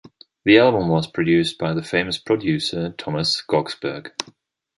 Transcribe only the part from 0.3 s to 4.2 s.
The album was produced by the famous producer Thomas Skogsberg.